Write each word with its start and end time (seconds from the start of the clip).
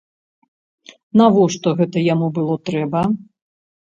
Навошта 1.19 1.73
гэта 1.81 1.97
яму 2.13 2.27
было 2.39 2.55
трэба? 2.71 3.03